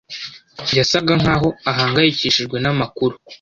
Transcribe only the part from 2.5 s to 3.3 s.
namakuru.